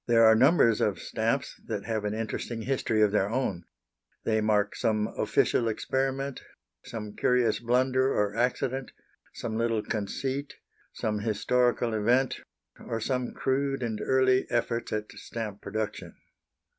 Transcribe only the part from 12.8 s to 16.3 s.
some crude and early efforts at stamp production.